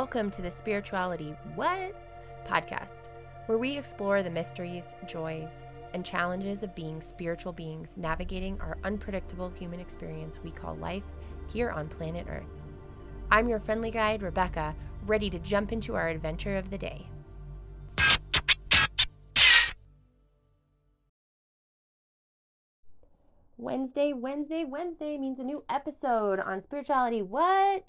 [0.00, 1.94] Welcome to the Spirituality What
[2.46, 3.10] podcast,
[3.44, 9.50] where we explore the mysteries, joys, and challenges of being spiritual beings navigating our unpredictable
[9.50, 11.02] human experience we call life
[11.48, 12.46] here on planet Earth.
[13.30, 14.74] I'm your friendly guide, Rebecca,
[15.04, 17.06] ready to jump into our adventure of the day.
[23.58, 27.20] Wednesday, Wednesday, Wednesday means a new episode on spirituality.
[27.20, 27.84] What?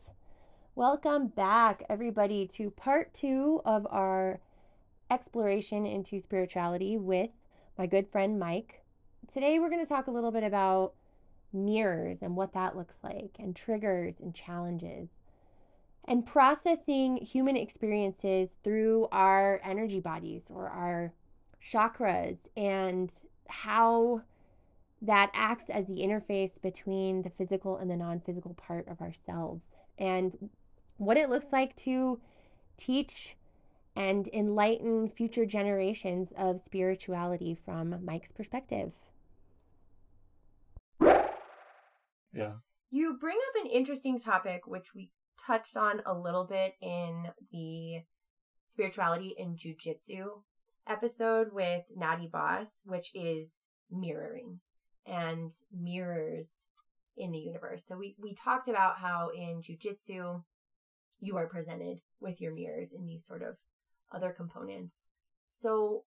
[0.75, 4.39] Welcome back, everybody, to part two of our
[5.09, 7.31] exploration into spirituality with
[7.77, 8.81] my good friend Mike.
[9.31, 10.93] Today, we're going to talk a little bit about
[11.51, 15.09] mirrors and what that looks like, and triggers and challenges,
[16.05, 21.11] and processing human experiences through our energy bodies or our
[21.61, 23.11] chakras, and
[23.49, 24.21] how
[25.01, 29.65] that acts as the interface between the physical and the non physical part of ourselves,
[29.97, 30.49] and
[31.01, 32.19] what it looks like to
[32.77, 33.35] teach
[33.95, 38.91] and enlighten future generations of spirituality from Mike's perspective.
[41.01, 42.53] Yeah.
[42.91, 45.09] You bring up an interesting topic, which we
[45.43, 48.03] touched on a little bit in the
[48.67, 50.43] spirituality and jujitsu
[50.87, 53.51] episode with Natty Boss, which is
[53.89, 54.59] mirroring
[55.07, 56.59] and mirrors
[57.17, 57.83] in the universe.
[57.87, 60.43] So we we talked about how in jujitsu
[61.21, 63.55] you are presented with your mirrors in these sort of
[64.11, 64.97] other components.
[65.49, 66.03] So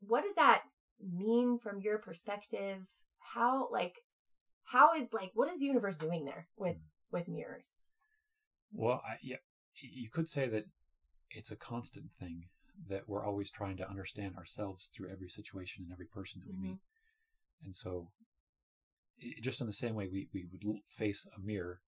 [0.00, 0.62] what does that
[1.00, 2.86] mean from your perspective?
[3.18, 3.96] How like
[4.64, 7.74] how is like what is the universe doing there with with mirrors?
[8.72, 9.36] Well, I, yeah,
[9.74, 10.64] you could say that
[11.30, 12.44] it's a constant thing
[12.88, 16.54] that we're always trying to understand ourselves through every situation and every person that we
[16.54, 16.70] Mm-hmm.
[16.72, 16.78] meet.
[17.64, 18.08] And so,
[19.22, 21.80] i- just in the same way we, we would face a mirror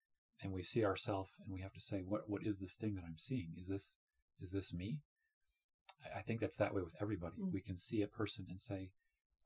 [0.43, 3.05] and we see ourselves and we have to say, what, what is this thing that
[3.05, 3.55] I'm seeing?
[3.59, 3.97] Is this,
[4.41, 4.99] is this me?
[6.05, 7.37] I, I think that's that way with everybody.
[7.41, 7.53] Mm.
[7.53, 8.91] We can see a person and say,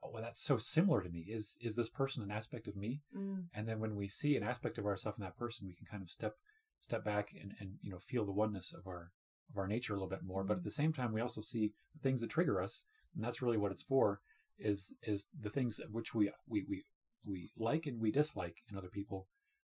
[0.03, 1.21] oh, well, that's so similar to me.
[1.29, 3.03] Is, is this person an aspect of me?
[3.17, 5.87] Mm, and then when we see an aspect of ourselves in that person we can
[5.87, 6.35] kind of step
[6.81, 9.11] step back and, and you know feel the oneness of our
[9.51, 10.59] of our nature a little bit more but Mhm.
[10.59, 12.85] at the same time we also see the things that trigger us
[13.15, 14.21] and that's really what it's for
[14.59, 16.85] is is the things which we we we,
[17.27, 19.29] we like and we dislike in other people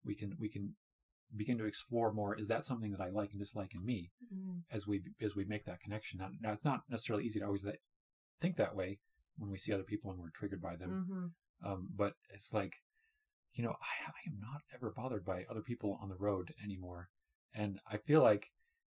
[0.05, 0.75] we can we can
[1.35, 4.61] begin to explore more is that something that i like and dislike in me mm,
[4.71, 7.63] as we as we make that connection now, now it's not necessarily easy to always
[7.63, 7.77] that,
[8.39, 8.99] think that way
[9.37, 11.31] when we see other people and we're triggered by them mhm,
[11.63, 12.73] um, but it's like,
[13.53, 17.09] you know, I, I am not ever bothered by other people on the road anymore.
[17.53, 18.47] And I feel like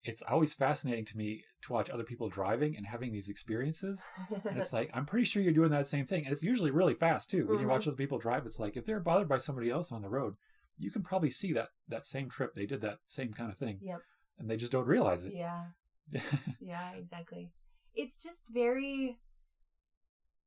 [0.04, 4.04] it's always fascinating to me to watch other people driving and having these experiences.
[4.50, 6.26] And it's like, I'm pretty sure you're doing that same thing.
[6.26, 7.48] And it's usually really fast too.
[7.48, 10.02] When you watch other people drive, it's like, if they're bothered by somebody else on
[10.02, 10.36] the road,
[10.78, 12.53] you can probably see that, that same trip.
[12.56, 14.01] They did that same kind of thing Yep.
[14.39, 15.34] and they just don't realize it.
[15.34, 15.66] Yeah.
[16.59, 17.51] Yeah, exactly.
[17.95, 19.19] It's just very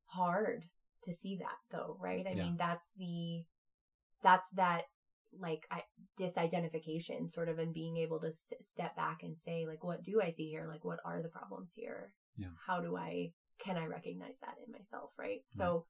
[0.06, 0.64] hard
[1.04, 2.26] to see that though, right?
[2.26, 2.44] I Yeah.
[2.44, 3.44] mean, that's the
[4.22, 4.84] that's that
[5.38, 5.82] like I,
[6.18, 10.20] disidentification sort of and being able to st- step back and say like what do
[10.22, 10.66] I see here?
[10.68, 12.12] Like what are the problems here?
[12.36, 12.48] Yeah.
[12.66, 15.40] How do I can I recognize that in myself, right?
[15.48, 15.86] So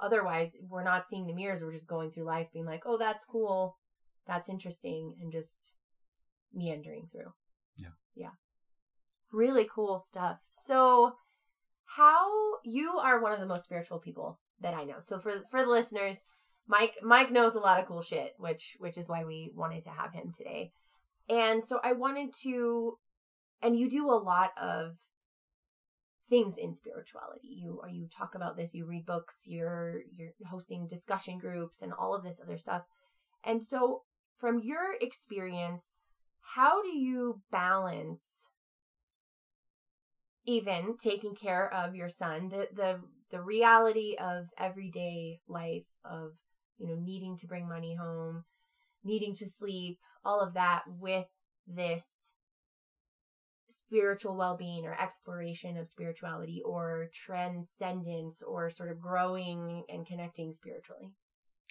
[0.00, 3.24] otherwise we're not seeing the mirrors, we're just going through life being like, "Oh, that's
[3.24, 3.76] cool.
[4.26, 5.72] That's interesting." and just
[6.52, 7.32] meandering through.
[7.76, 7.90] Yeah.
[8.14, 8.30] Yeah.
[9.32, 10.38] Really cool stuff.
[10.50, 11.16] So
[11.96, 12.28] how
[12.64, 15.00] you are one of the most spiritual people that I know.
[15.00, 16.18] So for for the listeners,
[16.66, 19.90] Mike Mike knows a lot of cool shit, which which is why we wanted to
[19.90, 20.72] have him today.
[21.28, 22.98] And so I wanted to
[23.62, 24.96] and you do a lot of
[26.28, 27.48] things in spirituality.
[27.48, 31.92] You or you talk about this, you read books, you're you're hosting discussion groups and
[31.92, 32.82] all of this other stuff.
[33.44, 34.02] And so
[34.38, 35.84] from your experience,
[36.40, 38.48] how do you balance
[40.44, 46.32] even taking care of your son, the the the reality of everyday life of,
[46.78, 48.44] you know, needing to bring money home,
[49.02, 51.26] needing to sleep, all of that with
[51.66, 52.04] this
[53.68, 61.12] spiritual well-being or exploration of spirituality or transcendence or sort of growing and connecting spiritually.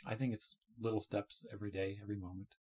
[0.06, 2.56] I think it's little steps every day, every moment,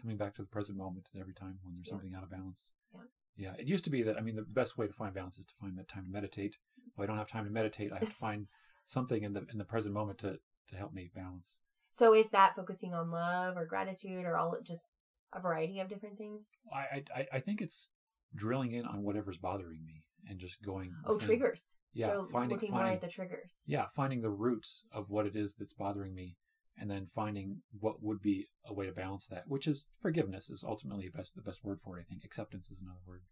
[0.00, 1.92] coming back to the present moment every time when there's Yeah.
[1.92, 2.70] something out of balance.
[2.92, 3.00] Yeah.
[3.36, 3.54] Yeah.
[3.58, 5.54] It used to be that, I mean, the best way to find balance is to
[5.54, 6.56] find that time to meditate.
[6.80, 6.90] Mm-hmm.
[6.94, 8.48] If I don't have time to meditate, I have to find
[8.84, 11.58] something in the, in the present moment to, to help me balance.
[11.90, 14.88] So is that focusing on love or gratitude or all just
[15.32, 16.46] a variety of different things?
[16.72, 17.88] I, I, I think it's
[18.34, 20.92] drilling in on whatever's bothering me and just going.
[21.04, 21.74] Oh, within- triggers.
[21.94, 23.58] Yeah, So finding- looking finding- at the triggers.
[23.66, 23.88] Yeah.
[23.96, 26.36] Finding the roots of what it is that's bothering me
[26.76, 30.62] and then finding what would be a way to balance that, which is forgiveness is
[30.62, 32.02] ultimately the best, the best word for it.
[32.02, 33.24] I think acceptance is another word.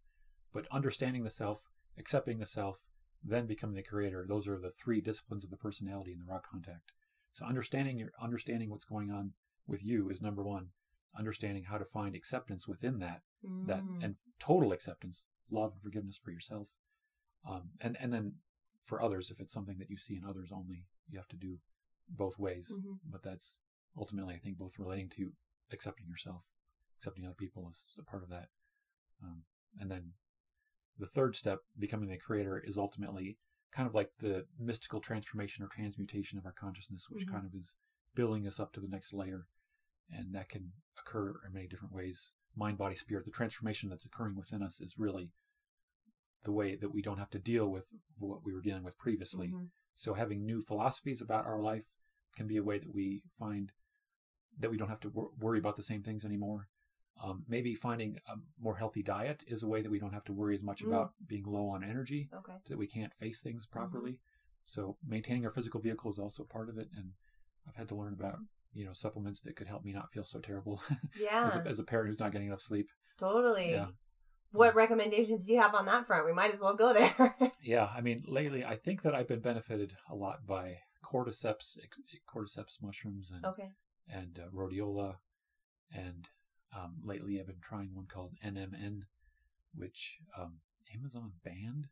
[0.53, 1.61] but understanding the self,
[1.97, 2.81] accepting the self,
[3.23, 4.25] then becoming the creator.
[4.27, 6.93] Those are the three disciplines of the personality in the Ra Contact.
[7.33, 9.33] So understanding your understanding what's going on
[9.67, 10.71] with you is number one.
[11.17, 13.23] Understanding how to find acceptance within that,
[13.65, 14.03] that Mm.
[14.03, 16.67] and total acceptance, love and forgiveness for yourself,
[17.43, 18.39] um, and and then
[18.83, 21.59] for others, if it's something that you see in others only, you have to do
[22.07, 22.71] both ways.
[22.71, 22.99] Mhm.
[23.03, 23.59] But that's
[23.97, 25.35] ultimately, I think, both relating to
[25.71, 26.45] accepting yourself,
[26.97, 28.49] accepting other people is a part of that,
[29.21, 29.43] um,
[29.79, 30.13] and then
[30.97, 33.37] the third step, becoming the creator, is ultimately
[33.71, 37.31] kind of like the mystical transformation or transmutation of our consciousness, which Mhm.
[37.31, 37.75] kind of is
[38.13, 39.47] building us up to the next layer.
[40.09, 42.33] And that can occur in many different ways.
[42.55, 43.25] Mind, body, spirit.
[43.25, 45.31] The transformation that's occurring within us is really
[46.43, 49.49] the way that we don't have to deal with what we were dealing with previously.
[49.49, 49.69] Mhm.
[49.95, 51.85] So having new philosophies about our life
[52.35, 53.71] can be a way that we find
[54.59, 56.69] that we don't have to wor- worry about the same things anymore.
[57.21, 60.33] Um, maybe finding a more healthy diet is a way that we don't have to
[60.33, 60.87] worry as much Mm.
[60.87, 62.57] about being low on energy, Okay.
[62.67, 64.19] that we can't face things properly.
[64.65, 66.89] So maintaining our physical vehicle is also part of it.
[66.93, 67.13] And
[67.65, 68.39] I've had to learn about
[68.77, 70.81] you know supplements that could help me not feel so terrible
[71.19, 71.45] Yeah.
[71.47, 72.87] as, a, as a parent who's not getting enough sleep.
[73.17, 73.71] totally.
[73.71, 73.87] Yeah.
[74.51, 76.25] What recommendations do you have on that front?
[76.25, 77.35] We might as well go there.
[77.61, 81.77] Yeah, I mean, lately I think that I've been benefited a lot by cordyceps,
[82.33, 83.71] cordyceps mushrooms, and okay.
[84.09, 85.15] and uh, rhodiola,
[85.93, 86.29] and
[86.73, 89.01] um, lately I've been trying one called NMN,
[89.75, 90.59] which um,
[90.95, 91.87] Amazon banned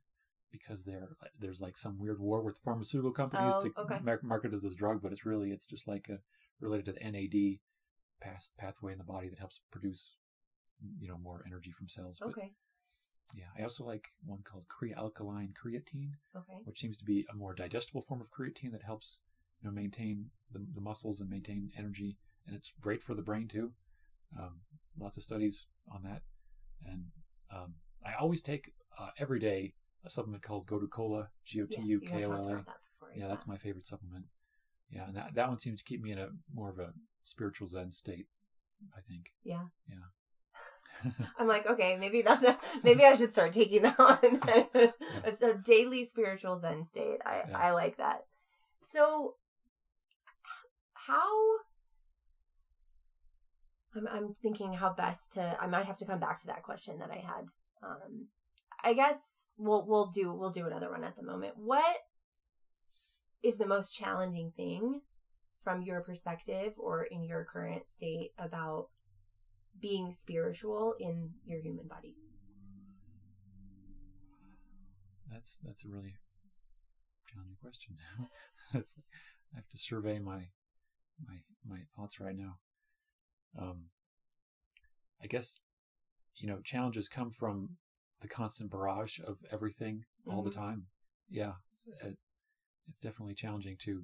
[0.50, 1.10] because there
[1.40, 4.00] there's like some weird war with pharmaceutical companies Oh, to okay.
[4.24, 6.20] market as this drug, but it's really it's just like a,
[6.60, 7.60] related to the NAD
[8.22, 10.16] pass, pathway in the body that helps produce
[11.00, 12.18] you know more energy from cells.
[12.20, 12.52] But, Okay.
[13.34, 16.62] yeah, I also like one called Kre-Alkalyn creatine Okay.
[16.66, 19.22] which seems to be a more digestible form of creatine that helps
[19.62, 23.48] you know maintain the, the muscles and maintain energy and it's great for the brain
[23.48, 23.72] too
[24.40, 24.60] um,
[25.00, 26.22] lots of studies on that
[26.86, 27.06] and
[27.56, 27.74] um,
[28.06, 29.74] i always take uh, every day
[30.06, 33.10] a supplement called gotu kola Yes, you talked g-o-t-u-k-o-l-a about that before.
[33.16, 34.26] yeah that's my favorite supplement
[34.92, 36.94] yeah and that, that one seems to keep me in a more of a
[37.24, 38.28] spiritual zen state
[38.96, 39.66] i think Yeah.
[39.90, 40.06] yeah
[41.38, 46.06] I'm like, okay, maybe that's a maybe I should start taking that it's a daily
[46.06, 47.18] spiritual zen state.
[47.26, 47.58] I Yeah.
[47.58, 48.26] I like that.
[48.82, 49.36] So
[50.94, 51.58] how
[53.96, 57.00] I'm I'm thinking how best to I might have to come back to that question
[57.00, 57.46] that I had.
[57.84, 58.28] Um
[58.84, 59.18] I guess
[59.58, 61.56] we'll we'll do we'll do another one at the moment.
[61.58, 61.98] What
[63.46, 65.02] is the most challenging thing
[65.62, 68.88] from your perspective or in your current state about
[69.80, 72.16] being spiritual in your human body?
[75.32, 76.16] That's that's a really
[77.32, 77.98] challenging question.
[78.74, 80.48] I have to survey my
[81.28, 81.38] my
[81.68, 82.56] my thoughts right now.
[83.60, 83.86] Um,
[85.22, 85.60] I guess
[86.38, 87.78] you know challenges come from
[88.22, 90.56] the constant barrage of everything all the Mhm.
[90.56, 90.88] time.
[91.30, 91.54] Yeah,
[92.02, 92.18] it,
[92.88, 94.04] it's definitely challenging to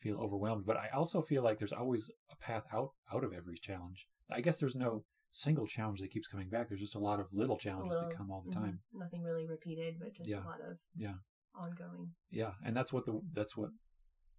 [0.00, 3.56] feel overwhelmed, but I also feel like there's always a path out out of every
[3.56, 4.06] challenge.
[4.30, 6.68] I guess there's no single challenge that keeps coming back.
[6.68, 8.54] There's just a lot of little challenges little- that come all the Mhm.
[8.54, 8.82] time.
[8.92, 10.44] Nothing really repeated, but just Yeah.
[10.44, 11.18] a lot of Yeah.
[11.54, 12.14] ongoing.
[12.30, 13.70] Yeah, and that's what the that's what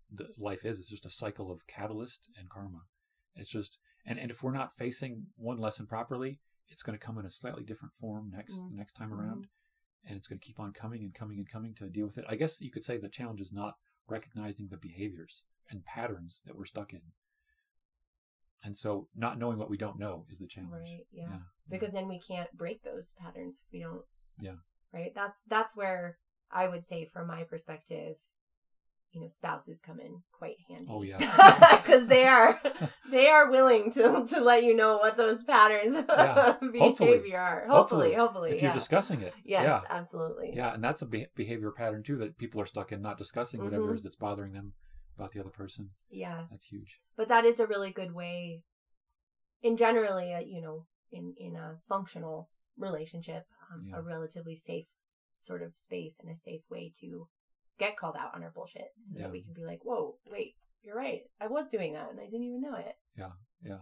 [0.10, 0.80] the life is.
[0.80, 2.84] It's just a cycle of catalyst and karma.
[3.36, 7.18] It's just and and if we're not facing one lesson properly, it's going to come
[7.18, 8.72] in a slightly different form next Mhm.
[8.72, 9.20] next time Mhm.
[9.20, 9.48] around,
[10.06, 12.26] and it's going to keep on coming and coming and coming to deal with it.
[12.28, 13.76] I guess you could say the challenge is not
[14.08, 17.02] recognizing the behaviors and patterns that we're stuck in,
[18.64, 20.72] and so not knowing what we don't know is the challenge.
[20.74, 21.06] Right.
[21.12, 21.28] Yeah.
[21.30, 21.38] yeah.
[21.70, 24.04] Because then we can't break those patterns if we don't.
[24.40, 24.56] Yeah.
[24.94, 25.12] Right.
[25.14, 26.18] That's that's where
[26.52, 28.16] I would say, from my perspective,
[29.12, 30.86] you know, spouses come in quite handy.
[30.90, 31.18] Oh, yeah.
[31.78, 32.60] Because they are
[33.10, 36.50] they are willing to to let you know what those patterns Yeah.
[36.62, 37.18] of Hopefully.
[37.18, 37.66] behavior are.
[37.68, 38.66] Hopefully, hopefully, if yeah.
[38.66, 40.54] you're discussing it, yes, yeah, absolutely.
[40.56, 43.64] Yeah, and that's a be- behavior pattern too that people are stuck in, not discussing
[43.64, 43.92] whatever Mhm.
[43.92, 44.74] it is that's bothering them
[45.16, 45.90] about the other person.
[46.12, 46.44] Yeah.
[46.52, 46.98] That's huge.
[47.16, 48.62] but that is a really good way
[49.64, 53.98] in generally uh, you know in in a functional relationship um, Yeah.
[54.00, 54.88] a relatively safe
[55.40, 57.28] sort of space and a safe way to
[57.80, 59.24] get called out on our bullshit so Yeah.
[59.24, 62.24] that we can be like whoa wait you're right i was doing that and i
[62.26, 63.32] didn't even know it Yeah.
[63.64, 63.80] Yeah.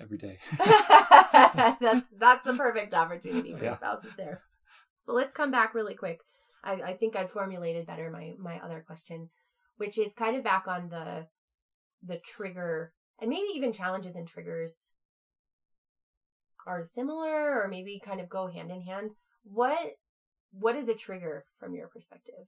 [0.00, 0.38] Every day.
[0.58, 3.76] that's that's the perfect opportunity for Yeah.
[3.76, 4.42] spouses there
[5.02, 6.20] so let's come back really quick
[6.64, 9.28] I, I think i've formulated better my my other question
[9.76, 11.26] which is kind of back on the
[12.02, 14.72] the trigger and maybe even challenges and triggers
[16.66, 19.12] are similar or maybe kind of go hand in hand
[19.44, 19.92] what
[20.52, 22.46] what is a trigger from your perspective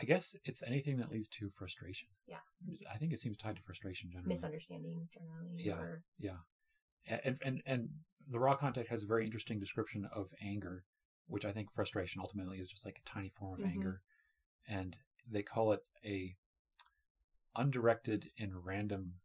[0.00, 2.08] I guess it's anything that leads to frustration.
[2.26, 2.40] Yeah.
[2.92, 4.34] I think it seems tied to frustration generally.
[4.34, 5.78] misunderstanding generally Yeah.
[5.78, 6.02] or
[7.06, 7.88] And and and
[8.28, 10.84] the Ra Contact has a very interesting description of anger
[11.28, 13.72] which I think frustration ultimately is just like a tiny form of Mhm.
[13.72, 14.02] anger,
[14.68, 16.36] and they call it a
[17.56, 19.20] undirected and random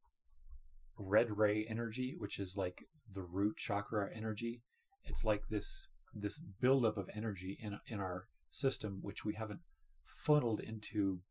[0.98, 4.64] red ray energy, which is like the root chakra energy.
[5.04, 9.62] It's like this this buildup of energy in in our system, which we haven't
[10.12, 11.22] funneled into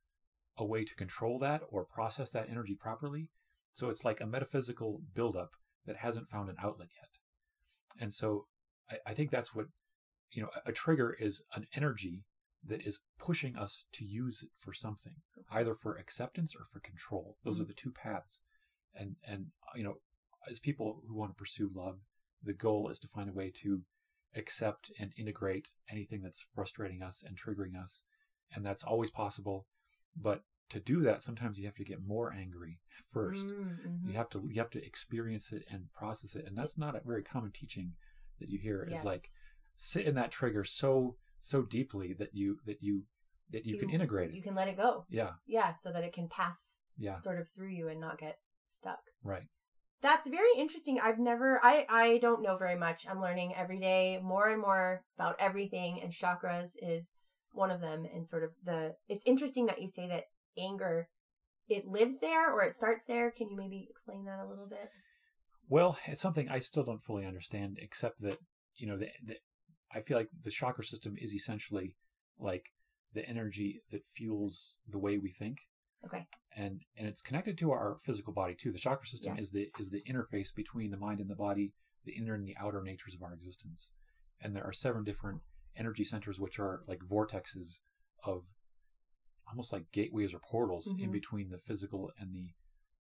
[0.57, 3.29] a way to control that or process that energy properly.
[3.73, 5.51] So it's like a metaphysical buildup
[5.87, 8.03] that hasn't found an outlet yet.
[8.03, 8.47] And so
[8.91, 9.67] I, I think that's what
[10.31, 10.51] you know.
[10.65, 12.25] A, a trigger is an energy
[12.65, 15.15] that is pushing us to use it for something,
[15.51, 17.37] either for acceptance or for control.
[17.45, 17.63] Those Mhm.
[17.63, 18.41] are the two paths.
[18.95, 19.95] And and you know,
[20.51, 22.01] as people who want to pursue love,
[22.43, 23.83] the goal is to find a way to
[24.35, 28.03] accept and integrate anything that's frustrating us and triggering us.
[28.55, 29.67] And that's always possible.
[30.17, 32.81] But to do that, sometimes you have to get more angry
[33.13, 33.49] first.
[33.49, 34.09] Mm, mhm.
[34.09, 36.47] You have to you have to experience it and process it.
[36.47, 37.93] And that's not a very common teaching
[38.39, 39.29] that you hear is like
[39.77, 43.05] sit in that trigger so so deeply that you that you
[43.51, 44.37] that you, can integrate it.
[44.37, 45.05] you can let it go.
[45.11, 48.39] yeah, Yeah, so that it can pass yeah, sort of through you and not get
[48.69, 49.01] stuck.
[49.25, 49.49] right.
[50.03, 50.99] That's very interesting.
[51.01, 53.07] I've never I I don't know very much.
[53.11, 57.11] I'm learning every day more and more about everything and chakras is
[57.53, 60.25] one of them and sort of the it's interesting that you say that
[60.59, 61.09] anger
[61.69, 63.31] it lives there or it starts there.
[63.31, 64.91] Can you maybe explain that a little bit?
[65.69, 68.39] Well, it's something I still don't fully understand, except that
[68.77, 69.37] you know the, the
[69.95, 71.97] I feel like the chakra system is essentially
[72.39, 72.73] like
[73.15, 75.59] the energy that fuels the way we think.
[76.03, 76.27] Okay.
[76.57, 78.73] and and it's connected to our physical body too.
[78.73, 81.73] The chakra system is the is the interface between the mind and the body,
[82.05, 83.91] the inner and the outer natures of our existence.
[84.43, 85.43] And there are seven different
[85.77, 87.79] energy centers, which are like vortexes
[88.25, 88.45] of
[89.49, 91.13] almost like gateways or portals in Mhm.
[91.13, 92.53] between the physical and the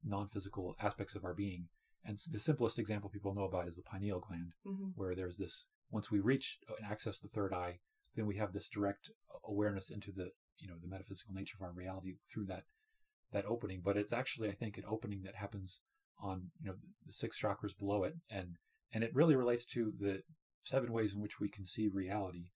[0.03, 1.69] non-physical aspects of our being.
[2.03, 4.91] And the simplest example people know about is the pineal gland, Mm-hmm.
[4.95, 7.81] where there's this once we reach and access the third eye,
[8.15, 9.11] then we have this direct
[9.45, 12.65] awareness into the you know the metaphysical nature of our reality through that
[13.33, 13.81] that opening.
[13.81, 15.81] But it's actually I think an opening that happens
[16.19, 18.59] on you know the six chakras below it, and
[18.93, 20.23] and it really relates to the
[20.63, 22.51] seven ways in which we can see reality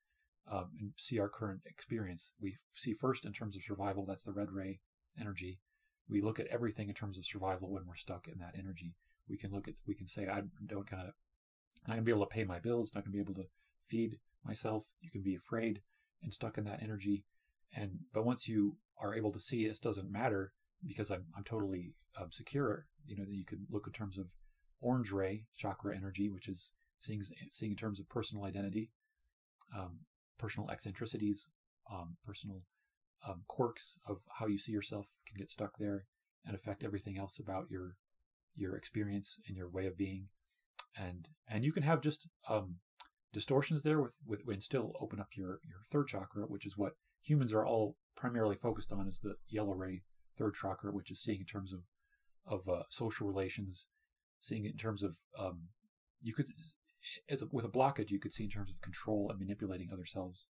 [0.50, 2.34] um, and see our current experience.
[2.40, 4.04] We see first in terms of survival.
[4.04, 4.80] That's the red ray
[5.18, 5.58] energy.
[6.08, 8.94] We look at everything in terms of survival when we're stuck in that energy.
[9.28, 11.14] We can look at we can say I don't kind of
[11.86, 13.46] I'm not gonna be able to pay my bills, not gonna be able to
[13.88, 14.84] feed myself.
[15.00, 15.80] You can be afraid
[16.22, 17.24] and stuck in that energy.
[17.74, 20.52] And but once you are able to see this doesn't matter
[20.86, 22.86] because I'm I'm totally um, secure.
[23.06, 24.26] You know, then you can look in terms of
[24.80, 28.90] orange ray chakra energy, which is seeing seeing in terms of personal identity,
[29.76, 30.00] um,
[30.38, 31.46] personal eccentricities,
[31.90, 32.62] um, personal
[33.26, 36.04] um, quirks of how you see yourself can get stuck there
[36.46, 37.96] and affect everything else about your
[38.54, 40.28] your experience and your way of being.
[40.96, 42.76] And and you can have just um,
[43.32, 46.92] distortions there with with and still open up your your third chakra, which is what
[47.22, 50.02] humans are all primarily focused on, is the yellow ray
[50.38, 51.80] third chakra, which is seeing in terms of
[52.46, 53.88] of uh, social relations,
[54.40, 55.68] seeing it in terms of um,
[56.22, 56.46] you could
[57.28, 60.06] as a, with a blockage you could see in terms of control and manipulating other
[60.06, 60.48] selves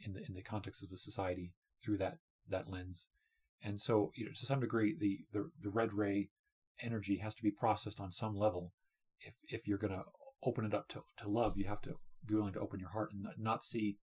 [0.00, 1.52] in the in the context of a society
[1.82, 3.08] through that that lens,
[3.62, 6.30] and so you know to some degree the the, the red ray
[6.80, 8.72] energy has to be processed on some level
[9.20, 10.04] if if you're going to
[10.44, 13.10] open it up to, to love, you have to be willing to open your heart
[13.12, 13.98] and not see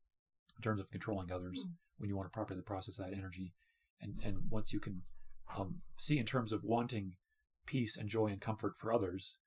[0.58, 1.74] in terms of controlling others Mm.
[1.98, 3.54] when you want to properly process that energy.
[4.02, 5.04] And and once you can
[5.58, 7.16] um, see in terms of wanting
[7.66, 9.38] peace and joy and comfort for others,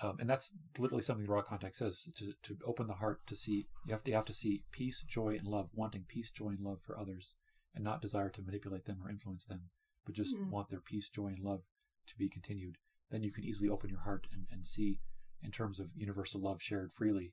[0.00, 3.36] um, and that's literally something the Ra Contact says to to open the heart to
[3.36, 6.48] see you have to you have to see peace, joy, and love, wanting peace, joy,
[6.50, 7.34] and love for others,
[7.74, 9.70] and not desire to manipulate them or influence them,
[10.04, 10.50] but just Mm.
[10.50, 11.62] want their peace, joy, and love
[12.06, 12.76] to be continued
[13.10, 14.98] then you can easily open your heart and, and see
[15.42, 17.32] in terms of universal love shared freely.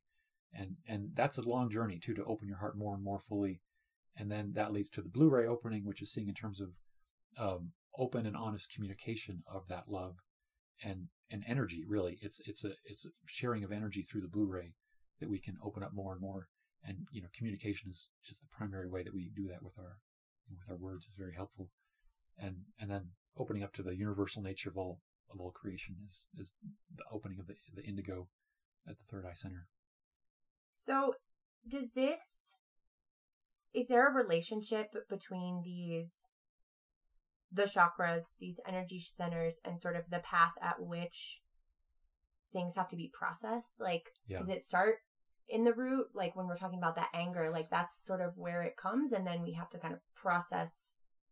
[0.53, 3.61] And and that's a long journey too to open your heart more and more fully.
[4.17, 6.69] And then that leads to the blue ray opening, which is seeing in terms of
[7.37, 10.15] um, open and honest communication of that love
[10.83, 11.83] and and energy.
[11.87, 14.73] Really, it's it's a it's a sharing of energy through the blue ray
[15.19, 16.47] that we can open up more and more.
[16.83, 19.97] And you know, communication is is the primary way that we do that with our
[20.49, 21.69] with our words is very helpful.
[22.37, 24.99] And and then opening up to the universal nature of all
[25.33, 26.53] of all creation is is
[26.95, 28.27] the opening of the the indigo
[28.87, 29.67] at the third eye center.
[30.71, 31.15] So,
[31.67, 32.19] does this
[33.73, 36.24] is there a relationship between these
[37.55, 41.41] the chakras, these energy centers and sort of the path at which
[42.51, 43.79] things have to be processed?
[43.79, 44.39] Like Yeah.
[44.39, 44.97] does it start
[45.47, 48.63] in the root like when we're talking about that anger, like that's sort of where
[48.63, 50.91] it comes and then we have to kind of process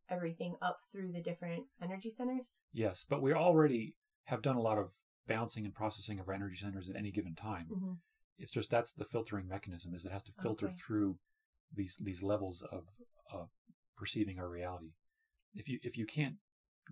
[0.09, 2.45] everything up through the different energy centers?
[2.71, 4.91] Yes, but we already have done a lot of
[5.27, 7.67] bouncing and processing of our energy centers at any given time.
[7.71, 7.97] Mhm.
[8.37, 9.93] It's just that's the filtering mechanism.
[9.93, 10.75] Is it has to filter Okay.
[10.75, 11.19] through
[11.73, 12.87] these these levels of
[13.31, 13.45] uh,
[13.95, 14.93] perceiving our reality.
[15.53, 16.35] If you if you can't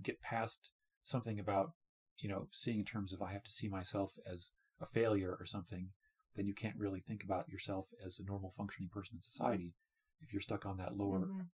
[0.04, 0.72] get past
[1.04, 1.72] something about
[2.20, 5.46] you know seeing in terms of I have to see myself as a failure or
[5.46, 5.90] something,
[6.36, 9.74] then you can't really think about yourself as a normal functioning person in society.
[10.22, 11.48] If you're stuck on that lower Mhm.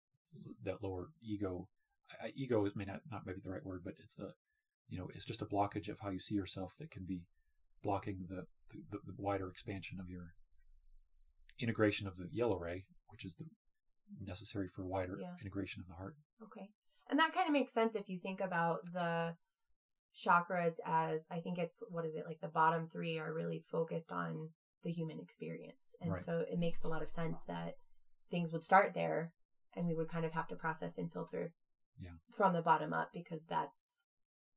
[0.64, 1.70] that lower ego,
[2.22, 4.34] I, I- ego is may not not maybe the right word, but it's the
[4.90, 7.22] you know it's just a blockage of how you see yourself that can be
[7.84, 8.46] blocking the
[8.92, 10.34] the, the wider expansion of your
[11.60, 13.46] integration of the yellow ray, which is the
[14.22, 15.36] necessary for wider Yeah.
[15.42, 16.16] integration of the heart.
[16.42, 16.70] Okay.
[17.10, 19.36] And that kind of makes sense if you think about the
[20.16, 24.12] chakras as I think it's what is it like the bottom 3 are really focused
[24.12, 24.50] on
[24.84, 25.96] the human experience.
[26.02, 26.26] And Right.
[26.26, 27.76] so it makes a lot of sense that
[28.32, 29.32] things would start there
[29.76, 31.54] and we would kind of have to process and filter
[32.00, 32.12] Yeah.
[32.36, 34.06] from the bottom up because that's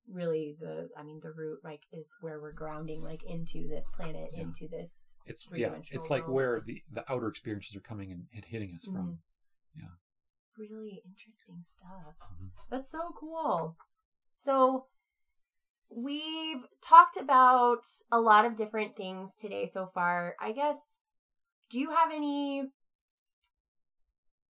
[0.09, 4.31] really the I mean the root like is where we're grounding like into this planet
[4.33, 4.43] Yeah.
[4.43, 6.35] into this It's yeah, it's like world.
[6.35, 8.95] where the the outer experiences are coming and, and hitting us from.
[8.95, 9.19] Mhm.
[9.77, 9.95] Yeah.
[10.61, 12.17] Really interesting stuff.
[12.21, 12.51] Mhm.
[12.69, 13.77] That's so cool.
[14.35, 14.89] So
[15.89, 20.37] we've talked about a lot of different things today so far.
[20.39, 20.99] I guess
[21.71, 22.71] do you have any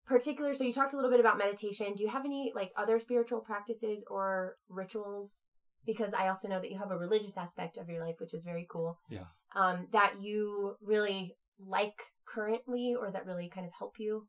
[0.04, 1.94] particular so you talked a little bit about meditation.
[1.94, 5.44] Do you have any like other spiritual practices or rituals
[5.86, 8.42] because I also know that you have a religious aspect of your life which is
[8.42, 8.98] very cool.
[9.08, 9.26] Yeah.
[9.54, 14.26] Um that you really like currently or that really kind of help you?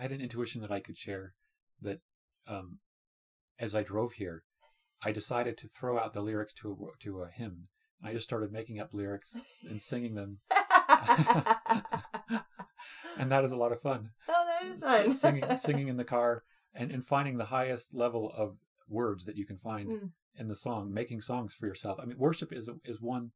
[0.00, 1.34] I had an intuition that I could share
[1.82, 2.00] that
[2.48, 2.78] um,
[3.58, 4.44] as I drove here,
[5.04, 7.68] I decided to throw out the lyrics to a, to a hymn.
[8.02, 9.36] I just started making up lyrics
[9.68, 10.38] and singing them,
[13.18, 14.08] and that is a lot of fun.
[14.26, 15.12] Oh, that is fun.
[15.12, 18.56] singing, singing in the car, and, and finding the highest level of
[18.88, 20.10] words that you can find Mm.
[20.36, 21.98] in the song, making songs for yourself.
[22.00, 23.32] I mean, worship is is one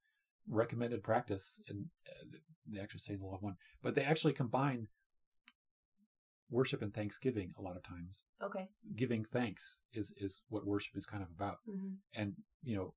[0.49, 4.33] recommended practice, and uh, they actually say in the law of one, but they actually
[4.33, 4.89] combine
[6.51, 8.25] worship and thanksgiving a lot of times.
[8.43, 8.69] Okay.
[8.97, 12.95] Giving thanks is is what worship is kind of about, hmm and you know,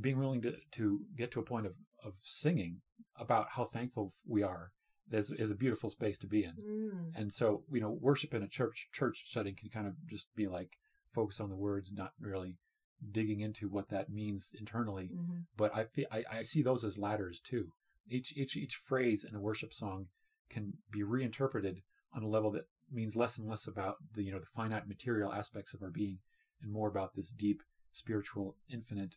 [0.00, 2.80] being willing to to get to a point of of singing
[3.18, 4.72] about how thankful we are
[5.10, 6.54] is is a beautiful space to be in.
[6.54, 7.20] Mm.
[7.20, 10.48] And so, you know, worship in a church church setting can kind of just be
[10.48, 10.78] like
[11.14, 12.58] focus on the words, not really
[13.12, 15.06] digging into what that means internally.
[15.06, 17.72] hmm But I feel I, I see those as ladders too.
[18.08, 20.06] Each each each phrase in a worship song
[20.48, 21.82] can be reinterpreted
[22.14, 25.32] on a level that means less and less about the you know the finite material
[25.32, 26.18] aspects of our being
[26.62, 29.16] and more about this deep spiritual infinite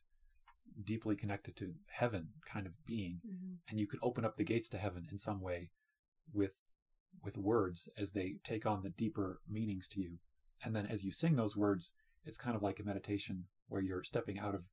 [0.86, 3.19] deeply connected to heaven kind of being.
[3.25, 5.69] Hmm and you can open up the gates to heaven in some way
[6.34, 6.54] with
[7.23, 10.17] with words as they take on the deeper meanings to you.
[10.63, 11.91] And then as you sing those words
[12.25, 14.63] it's kind of like a meditation where you're stepping out of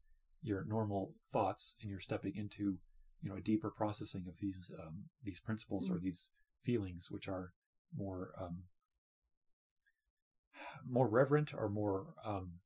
[0.42, 2.78] your normal thoughts and you're stepping into
[3.22, 6.02] you know a deeper processing of these um, these principles or Mm.
[6.02, 6.30] these
[6.64, 7.52] feelings which are
[7.94, 8.64] more um,
[10.88, 12.60] more reverent or more um,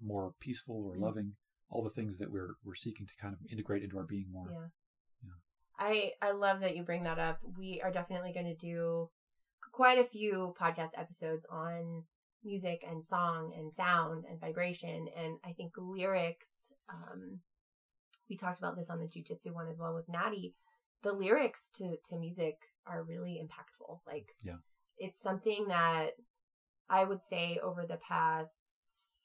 [0.00, 1.00] more peaceful or Mhm.
[1.00, 1.36] loving
[1.68, 4.50] all the things that we're we're seeking to kind of integrate into our being more
[4.52, 4.68] Yeah.
[5.24, 5.34] Yeah.
[5.78, 7.40] I I love that you bring that up.
[7.56, 9.10] We are definitely going to do
[9.72, 12.06] quite a few podcast episodes on
[12.44, 16.48] music and song and sound and vibration and I think lyrics
[16.88, 17.40] um
[18.28, 20.54] we talked about this on the jujitsu one as well with Natty.
[21.02, 24.00] The lyrics to to music are really impactful.
[24.06, 24.56] Like Yeah.
[24.98, 26.10] it's something that
[26.88, 29.18] I would say over the past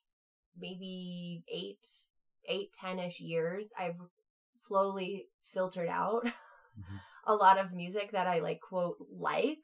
[0.59, 1.85] maybe eight,
[2.47, 3.99] eight, ten ish years, I've
[4.55, 6.31] slowly filtered out Mhm.
[7.25, 9.63] a lot of music that I like quote like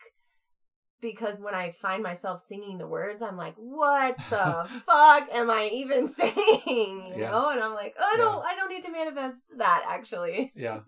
[1.02, 5.70] because when I find myself singing the words, I'm like, what the fuck am I
[5.74, 6.34] even saying?
[6.66, 7.30] You Yeah.
[7.32, 7.50] know?
[7.50, 10.54] And I'm like, oh, I don't, I don't need to manifest that actually.
[10.56, 10.82] Yeah,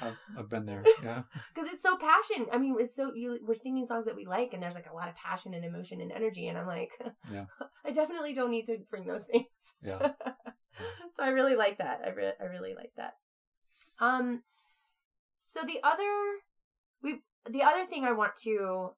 [0.00, 0.84] I've, I've been there.
[1.02, 1.22] Yeah,
[1.54, 2.46] Because it's so passion.
[2.52, 4.94] I mean, it's so, you, we're singing songs that we like and there's like a
[4.94, 6.48] lot of passion and emotion and energy.
[6.48, 6.92] And I'm like,
[7.32, 7.44] Yeah.
[7.84, 9.46] I definitely don't need to bring those things.
[9.82, 10.12] yeah.
[11.14, 12.00] so I really like that.
[12.04, 13.14] I really, I really like that.
[13.98, 14.42] Um,
[15.38, 16.04] so the other,
[17.02, 18.90] we, the other thing I want to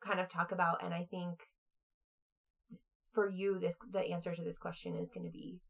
[0.00, 1.40] kind of talk about, and I think
[3.12, 5.60] for you, this the answer to this question is going to be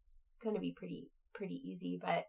[0.43, 1.99] going to be pretty pretty easy.
[2.03, 2.27] But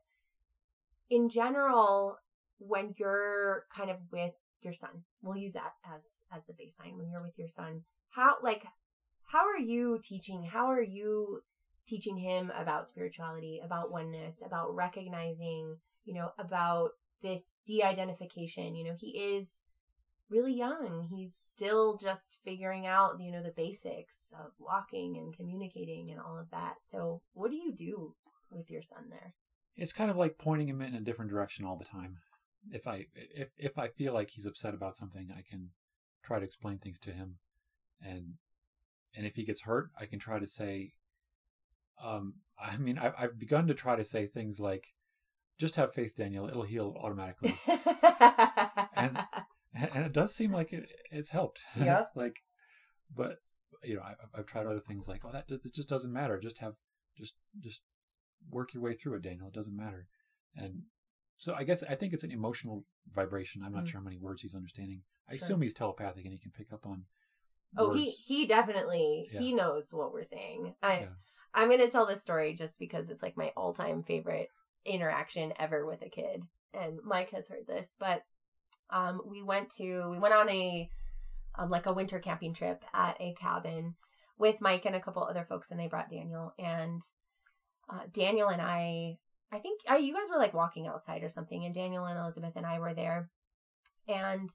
[1.09, 2.17] in general,
[2.67, 6.97] when you're kind of with your son, we'll use that as as the baseline.
[6.97, 8.63] When you're with your son, how like
[9.25, 10.43] how are you teaching?
[10.43, 11.41] How are you
[11.87, 18.75] teaching him about spirituality, about oneness, about recognizing, you know, about this de-identification.
[18.75, 19.47] You know, he is
[20.29, 21.07] really young.
[21.09, 26.37] He's still just figuring out, you know, the basics of walking and communicating and all
[26.37, 26.75] of that.
[26.89, 28.15] So, what do you do
[28.49, 29.33] with your son there?
[29.75, 32.17] It's kind of like pointing him in a different direction all the time.
[32.71, 35.69] If I if if I feel like he's upset about something, I can
[36.23, 37.37] try to explain things to him,
[38.01, 38.35] and
[39.15, 40.93] and if he gets hurt, I can try to say.
[42.03, 44.93] Um, I mean, I've I've begun to try to say things like,
[45.59, 46.47] "Just have faith, Daniel.
[46.47, 47.57] It'll heal automatically."
[48.95, 49.17] and
[49.73, 51.61] and it does seem like it it's helped.
[51.75, 52.01] Yeah.
[52.01, 52.43] it's like,
[53.15, 53.37] but
[53.83, 56.39] you know, I, I've tried other things like, oh, that does, it just doesn't matter.
[56.39, 56.73] Just have
[57.17, 57.81] just just
[58.49, 59.47] work your way through it, Daniel.
[59.47, 60.07] It doesn't matter.
[60.55, 60.83] And
[61.41, 63.63] so I guess I think it's an emotional vibration.
[63.63, 63.87] I'm not Mm.
[63.87, 65.01] sure how many words he's understanding.
[65.27, 65.45] I Sure.
[65.45, 67.05] assume he's telepathic and he can pick up on.
[67.77, 69.39] Oh, he he definitely Yeah.
[69.39, 70.75] he knows what we're saying.
[70.83, 71.13] I Yeah.
[71.53, 74.49] I'm gonna tell this story just because it's like my all time favorite
[74.85, 77.95] interaction ever with a kid, and Mike has heard this.
[77.99, 78.23] But
[78.91, 80.89] um, we went to we went on a
[81.55, 83.95] um, like a winter camping trip at a cabin
[84.37, 87.01] with Mike and a couple other folks, and they brought Daniel and
[87.89, 89.17] uh, Daniel and I.
[89.51, 92.53] I think uh, you guys were like walking outside or something, and Daniel and Elizabeth
[92.55, 93.29] and I were there,
[94.07, 94.49] and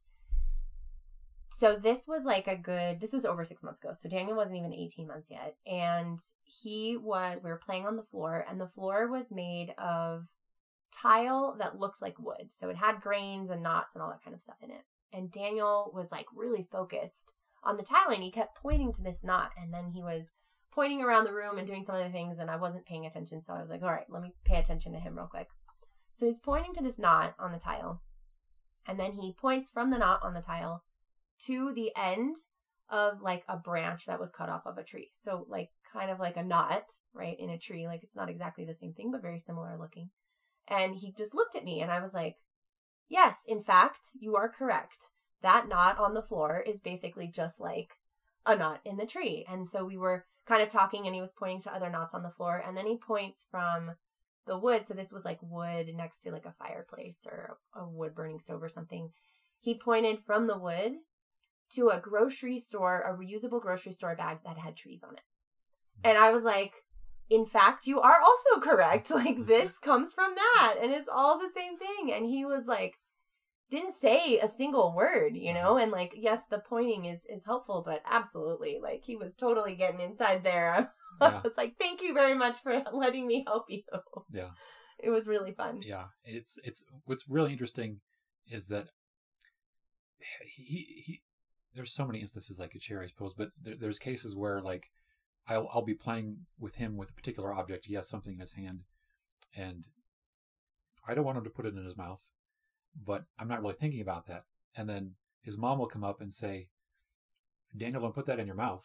[1.56, 4.58] so this was like a good this was over six months ago so daniel wasn't
[4.58, 5.56] even 18 months yet.
[5.66, 10.26] And he was we were playing on the floor and the floor was made of
[10.92, 12.48] tile that looked like wood.
[12.50, 14.82] So it had grains and knots and all that kind of stuff in it.
[15.12, 17.32] And daniel was like really focused
[17.62, 20.32] on the tile and he kept pointing to this knot and then he was
[20.76, 23.52] pointing around the room and doing some other things and i wasn't paying attention so
[23.52, 25.48] i was like all right let me pay attention to him real quick
[26.14, 28.00] so he's pointing to this knot on the tile
[28.86, 30.84] and then he points from the knot on the tile
[31.38, 32.36] to the end
[32.88, 35.10] of like a branch that was cut off of a tree.
[35.12, 37.86] So like kind of like a knot, right, in a tree.
[37.86, 40.10] Like it's not exactly the same thing, but very similar looking.
[40.68, 42.36] And he just looked at me and I was like,
[43.08, 44.96] "Yes, in fact, you are correct.
[45.42, 47.90] That knot on the floor is basically just like
[48.44, 51.32] a knot in the tree." And so we were kind of talking and he was
[51.32, 53.92] pointing to other knots on the floor and then he points from
[54.46, 54.86] the wood.
[54.86, 58.62] So this was like wood next to like a fireplace or a wood burning stove
[58.62, 59.10] or something.
[59.60, 60.94] He pointed from the wood
[61.70, 65.22] to a grocery store, a reusable grocery store bag that had trees on it.
[66.02, 66.10] Hmm.
[66.10, 66.74] And I was like,
[67.28, 69.10] in fact, you are also correct.
[69.16, 72.12] Like this comes from that and it's all the same thing.
[72.12, 72.98] And he was like,
[73.70, 75.76] didn't say a single word, you know?
[75.76, 80.00] And like, yes, the pointing is is helpful, but absolutely, like he was totally getting
[80.00, 80.92] inside there.
[81.20, 81.40] I Yeah.
[81.42, 83.82] was like, thank you very much for letting me help you.
[84.30, 84.50] Yeah.
[84.98, 85.82] It was really fun.
[85.82, 88.00] Yeah, it's it's what's really interesting
[88.48, 88.86] is that
[90.46, 91.22] he he
[91.74, 94.84] there's so many instances I could share, I suppose, but there, there's cases where like
[95.46, 97.84] I'll I'll be playing with him with a particular object.
[97.84, 98.84] He has something in his hand,
[99.54, 99.86] and
[101.06, 102.22] I don't want him to put it in his mouth,
[103.04, 104.44] but I'm not really thinking about that.
[104.76, 106.68] And then his mom will come up and say,
[107.76, 108.84] "Daniel, don't put that in your mouth."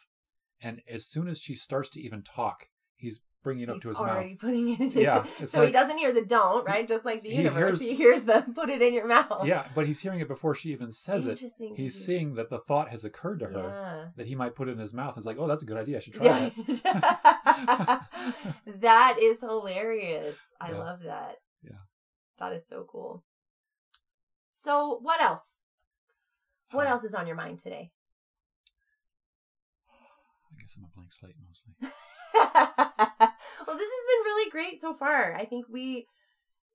[0.60, 3.88] And as soon as she starts to even talk, he's bringing it up He's to
[3.88, 4.38] his already mouth.
[4.38, 6.86] putting it in his Yeah, So he doesn't hear the don't, right?
[6.86, 7.80] Just like the He universe.
[7.80, 9.44] hears- he hears the put it in your mouth.
[9.44, 11.40] Yeah, but he's hearing it before she even says it.
[11.74, 14.08] He's- seeing that the thought has occurred to her Yeah.
[14.14, 15.16] that he might put it in his mouth.
[15.16, 15.96] It's like, oh, that's a good idea.
[15.96, 16.50] I should try Yeah.
[16.84, 18.08] that.
[18.66, 20.36] that is hilarious.
[20.60, 20.78] I Yeah.
[20.78, 21.38] love that.
[21.64, 21.78] Yeah.
[22.38, 23.24] That is so cool.
[24.62, 25.58] So, what else?
[26.70, 27.90] What else is on your mind today?
[29.90, 31.74] I guess I'm a blank slate mostly.
[31.82, 35.34] well, this has been really great so far.
[35.34, 36.06] I think we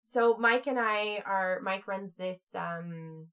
[0.06, 3.28] so Mike and I are Mike runs this um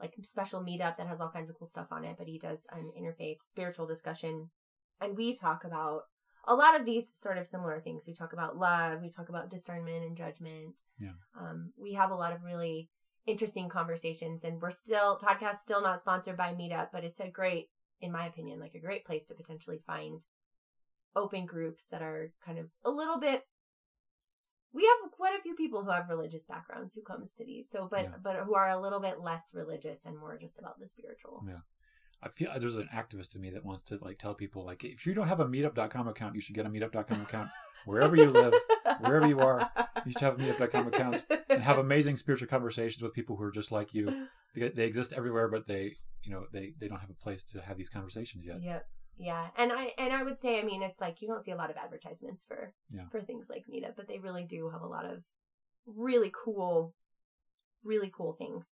[0.00, 2.66] like special meetup that has all kinds of cool stuff on it, but he does
[2.72, 4.48] an interfaith spiritual discussion
[5.02, 6.04] and we talk about
[6.46, 8.04] a lot of these sort of similar things.
[8.06, 10.76] We talk about love, we talk about discernment and judgment.
[10.98, 11.12] Yeah.
[11.38, 12.88] Um we have a lot of really
[13.30, 17.68] interesting conversations and we're still podcast still not sponsored by Meetup, but it's a great
[18.00, 20.20] in my opinion like a great place to potentially find
[21.14, 23.44] open groups that are kind of a little bit
[24.72, 27.88] we have quite a few people who have religious backgrounds who comes to these so
[27.90, 28.14] but Yeah.
[28.22, 31.58] but who are a little bit less religious and more just about the spiritual Yeah.
[32.22, 35.06] I feel there's an activist in me that wants to like tell people like if
[35.06, 37.48] you don't have a meetup.com account, you should get a meetup.com account
[37.86, 38.52] wherever you live,
[39.00, 39.70] wherever you are.
[40.04, 43.50] You should have a meetup.com account and have amazing spiritual conversations with people who are
[43.50, 44.26] just like you.
[44.54, 47.60] They, they exist everywhere, but they you know they they don't have a place to
[47.62, 48.58] have these conversations yet.
[48.62, 48.80] Yeah.
[49.16, 49.48] Yeah.
[49.56, 51.70] And I and I would say I mean it's like you don't see a lot
[51.70, 53.04] of advertisements for Yeah.
[53.10, 55.22] for things like Meetup, but they really do have a lot of
[55.86, 56.94] really cool
[57.82, 58.66] really cool things.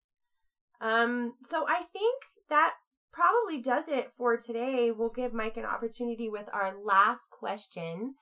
[0.81, 2.75] Um so I think that
[3.13, 4.91] probably does it for today.
[4.91, 8.15] We'll give Mike an opportunity with our last question,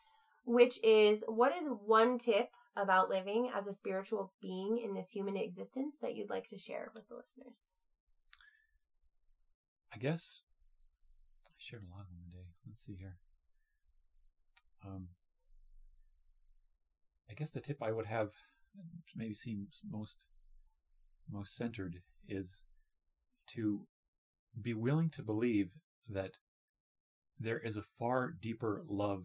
[0.44, 5.36] which is what is one tip about living as a spiritual being in this human
[5.36, 7.60] existence that you'd like to share with the listeners?
[9.94, 10.42] I guess
[11.46, 12.48] I shared a lot of them today.
[12.66, 13.16] Let's see here.
[14.84, 15.08] Um,
[17.30, 18.32] I guess the tip I would have
[19.14, 20.26] maybe seems most
[21.30, 22.64] most centered is
[23.48, 23.86] to
[24.60, 25.70] be willing to believe
[26.08, 26.32] that
[27.38, 29.24] there is a far deeper love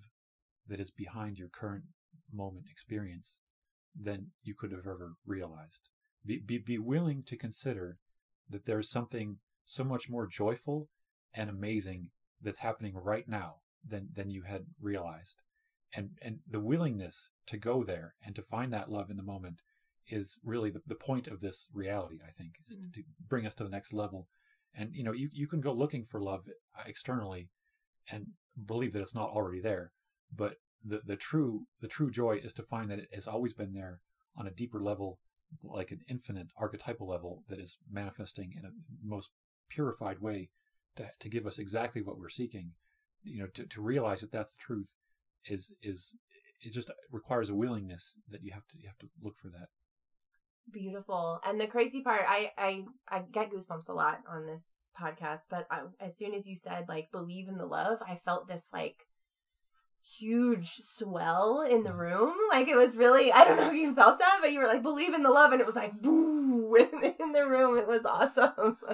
[0.67, 1.84] that is behind your current
[2.34, 3.39] moment experience
[4.00, 5.89] than you could have ever realized.
[6.26, 7.98] Be, be, be willing to consider
[8.50, 10.89] that there's something so much more joyful
[11.34, 12.10] and amazing
[12.41, 13.56] that's happening right now
[13.88, 15.38] than, than you had realized.
[15.96, 19.62] And, and the willingness to go there and to find that love in the moment
[20.08, 22.94] is really the, the point of this reality, I think, is mm.
[22.94, 24.28] to bring us to the next level.
[24.73, 26.41] And, you know, you, you can go looking for love
[26.77, 27.49] uh, externally
[28.10, 28.27] and
[28.65, 29.91] believe that it's not already there.
[30.36, 33.73] But the, the true, the true joy is to find that it has always been
[33.73, 33.99] there
[34.36, 35.19] on a deeper level,
[35.63, 38.71] like an infinite archetypal level that is manifesting in a
[39.03, 39.31] most
[39.69, 40.49] purified way
[40.95, 42.71] to, to give us exactly what we're seeking.
[43.23, 44.93] You know, to, to realize that that's the truth
[45.45, 46.12] is, is,
[46.62, 49.67] it just requires a willingness that you have to, you have to look for that
[50.69, 51.39] beautiful.
[51.45, 54.63] And the crazy part, I I I get goosebumps a lot on this
[55.00, 58.47] podcast, but I, as soon as you said like believe in the love, I felt
[58.47, 59.08] this like
[60.04, 62.34] huge swell in the room.
[62.52, 64.84] Like it was really, I don't know if you felt that, but you were like
[64.84, 67.78] believe in the love, and it was like boo in, in the room.
[67.78, 68.78] It was awesome.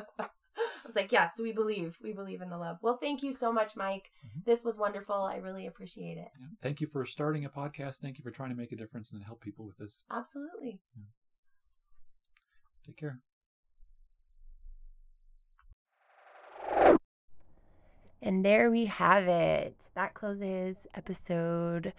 [0.58, 1.97] I was like, yes, we believe.
[2.03, 2.77] We believe in the love.
[2.82, 4.12] Well, thank you so much, Mike.
[4.25, 4.41] Mm-hmm.
[4.45, 5.15] This was wonderful.
[5.15, 6.30] I really appreciate it.
[6.39, 6.47] Yeah.
[6.62, 7.97] Thank you for starting a podcast.
[7.97, 10.03] Thank you for trying to make a difference and help people with this.
[10.12, 10.80] Absolutely.
[10.95, 11.03] Yeah.
[12.88, 13.19] Take care.
[18.21, 19.76] And there we have it.
[19.93, 21.93] That closes episode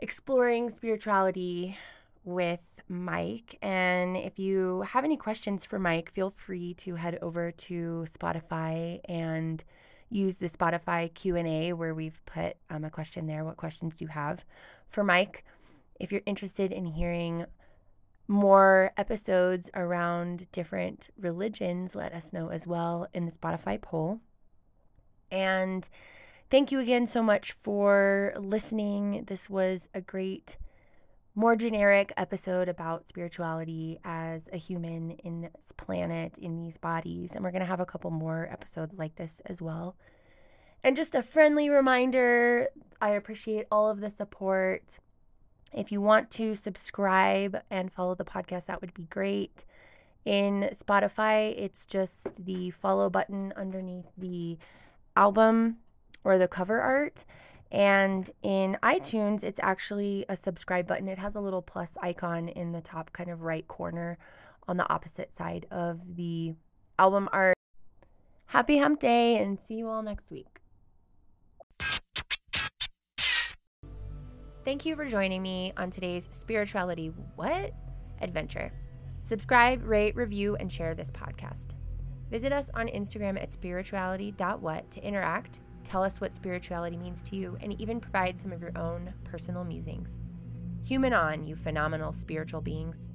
[0.00, 1.76] exploring spirituality
[2.24, 3.58] with Mike.
[3.62, 9.00] And if you have any questions for Mike, feel free to head over to Spotify
[9.08, 9.64] and
[10.10, 13.44] use the Spotify Q&A where we've put um, a question there.
[13.44, 14.44] What questions do you have
[14.88, 15.44] for Mike?
[15.98, 17.46] If you're interested in hearing
[18.28, 24.20] more episodes around different religions, let us know as well in the Spotify poll.
[25.30, 25.88] And
[26.50, 29.24] thank you again so much for listening.
[29.26, 30.56] This was a great,
[31.34, 37.30] more generic episode about spirituality as a human in this planet, in these bodies.
[37.34, 39.96] And we're going to have a couple more episodes like this as well.
[40.84, 42.68] And just a friendly reminder
[43.00, 44.98] I appreciate all of the support.
[45.72, 49.64] If you want to subscribe and follow the podcast, that would be great.
[50.24, 54.58] In Spotify, it's just the follow button underneath the
[55.16, 55.78] album
[56.24, 57.24] or the cover art.
[57.70, 61.08] And in iTunes, it's actually a subscribe button.
[61.08, 64.18] It has a little plus icon in the top kind of right corner
[64.68, 66.54] on the opposite side of the
[66.98, 67.56] album art.
[68.46, 70.61] Happy hump day and see you all next week.
[74.64, 77.72] Thank you for joining me on today's Spirituality What?
[78.20, 78.72] adventure.
[79.24, 81.74] Subscribe, rate, review, and share this podcast.
[82.30, 87.58] Visit us on Instagram at spirituality.what to interact, tell us what spirituality means to you,
[87.60, 90.18] and even provide some of your own personal musings.
[90.84, 93.10] Human on, you phenomenal spiritual beings.